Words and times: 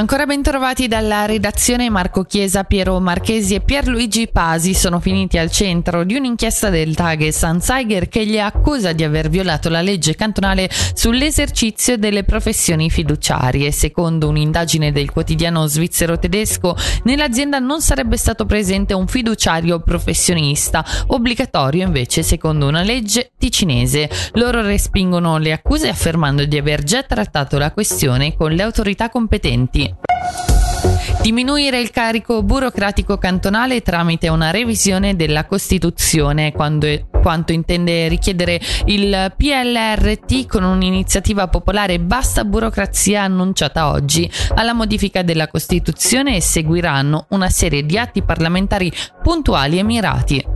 Ancora 0.00 0.24
ben 0.24 0.40
trovati 0.40 0.88
dalla 0.88 1.26
redazione 1.26 1.90
Marco 1.90 2.24
Chiesa, 2.24 2.64
Piero 2.64 2.98
Marchesi 3.00 3.54
e 3.54 3.60
Pierluigi 3.60 4.28
Pasi 4.28 4.72
sono 4.72 4.98
finiti 4.98 5.36
al 5.36 5.50
centro 5.50 6.04
di 6.04 6.14
un'inchiesta 6.14 6.70
del 6.70 6.94
Tages 6.94 7.42
Anzeiger 7.42 8.08
che 8.08 8.22
li 8.22 8.40
accusa 8.40 8.92
di 8.92 9.04
aver 9.04 9.28
violato 9.28 9.68
la 9.68 9.82
legge 9.82 10.14
cantonale 10.14 10.70
sull'esercizio 10.94 11.98
delle 11.98 12.24
professioni 12.24 12.88
fiduciarie. 12.88 13.70
Secondo 13.72 14.28
un'indagine 14.28 14.90
del 14.90 15.10
quotidiano 15.10 15.66
svizzero 15.66 16.18
tedesco, 16.18 16.74
nell'azienda 17.04 17.58
non 17.58 17.82
sarebbe 17.82 18.16
stato 18.16 18.46
presente 18.46 18.94
un 18.94 19.06
fiduciario 19.06 19.80
professionista, 19.80 20.82
obbligatorio 21.08 21.84
invece 21.84 22.22
secondo 22.22 22.66
una 22.66 22.80
legge 22.80 23.32
ticinese. 23.36 24.08
Loro 24.32 24.62
respingono 24.62 25.36
le 25.36 25.52
accuse 25.52 25.90
affermando 25.90 26.46
di 26.46 26.56
aver 26.56 26.84
già 26.84 27.02
trattato 27.02 27.58
la 27.58 27.70
questione 27.70 28.34
con 28.34 28.52
le 28.52 28.62
autorità 28.62 29.10
competenti. 29.10 29.89
Diminuire 31.22 31.78
il 31.78 31.90
carico 31.90 32.42
burocratico 32.42 33.18
cantonale 33.18 33.82
tramite 33.82 34.28
una 34.28 34.50
revisione 34.50 35.16
della 35.16 35.44
Costituzione, 35.44 36.50
quando, 36.52 36.86
quanto 37.20 37.52
intende 37.52 38.08
richiedere 38.08 38.58
il 38.86 39.32
PLRT 39.36 40.46
con 40.46 40.64
un'iniziativa 40.64 41.48
popolare 41.48 42.00
basta 42.00 42.44
burocrazia 42.44 43.22
annunciata 43.22 43.90
oggi. 43.90 44.30
Alla 44.54 44.72
modifica 44.72 45.22
della 45.22 45.48
Costituzione 45.48 46.40
seguiranno 46.40 47.26
una 47.28 47.50
serie 47.50 47.84
di 47.84 47.98
atti 47.98 48.22
parlamentari 48.22 48.90
puntuali 49.22 49.78
e 49.78 49.82
mirati. 49.82 50.49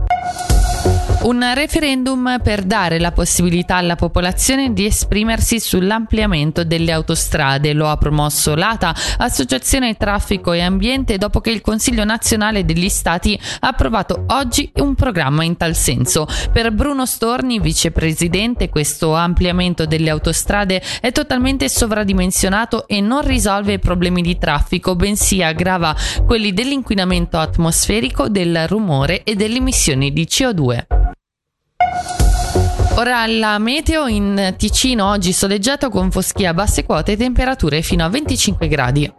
Un 1.25 1.43
referendum 1.55 2.39
per 2.43 2.61
dare 2.61 2.99
la 2.99 3.11
possibilità 3.11 3.77
alla 3.77 3.95
popolazione 3.95 4.73
di 4.73 4.85
esprimersi 4.85 5.59
sull'ampliamento 5.59 6.63
delle 6.63 6.91
autostrade. 6.91 7.73
Lo 7.73 7.87
ha 7.87 7.97
promosso 7.97 8.53
l'ATA, 8.53 8.93
Associazione 9.17 9.97
Traffico 9.97 10.53
e 10.53 10.61
Ambiente, 10.61 11.17
dopo 11.17 11.41
che 11.41 11.49
il 11.49 11.61
Consiglio 11.61 12.03
nazionale 12.03 12.63
degli 12.63 12.89
Stati 12.89 13.39
ha 13.61 13.69
approvato 13.69 14.25
oggi 14.27 14.69
un 14.75 14.93
programma 14.93 15.43
in 15.43 15.57
tal 15.57 15.75
senso. 15.75 16.27
Per 16.51 16.71
Bruno 16.71 17.07
Storni, 17.07 17.59
vicepresidente, 17.59 18.69
questo 18.69 19.15
ampliamento 19.15 19.87
delle 19.87 20.11
autostrade 20.11 20.79
è 21.01 21.11
totalmente 21.11 21.69
sovradimensionato 21.69 22.87
e 22.87 23.01
non 23.01 23.25
risolve 23.25 23.73
i 23.73 23.79
problemi 23.79 24.21
di 24.21 24.37
traffico, 24.37 24.95
bensì 24.95 25.41
aggrava 25.41 25.95
quelli 26.23 26.53
dell'inquinamento 26.53 27.39
atmosferico, 27.39 28.29
del 28.29 28.67
rumore 28.67 29.23
e 29.23 29.33
delle 29.33 29.57
emissioni 29.57 30.13
di 30.13 30.27
CO2. 30.29 31.14
Ora 32.97 33.27
la 33.27 33.59
meteo 33.59 34.07
in 34.07 34.53
Ticino 34.57 35.09
oggi 35.09 35.33
soleggiato 35.33 35.89
con 35.89 36.11
foschia 36.11 36.51
a 36.51 36.53
basse 36.53 36.85
quote 36.85 37.11
e 37.11 37.17
temperature 37.17 37.81
fino 37.81 38.05
a 38.05 38.09
25 38.09 38.67
gradi. 38.69 39.13